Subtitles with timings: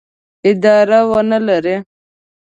[0.49, 1.75] اداره ونه لري.